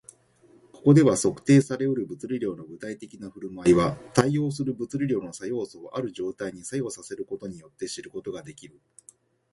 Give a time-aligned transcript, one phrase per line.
[0.71, 8.81] ここでは、測定され得る物理量の具体的な振る舞いは、対応する物理量の作用素をある状態に作用させることによって知ることができる